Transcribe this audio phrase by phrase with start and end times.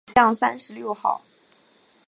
[0.07, 1.21] 五巷三十六号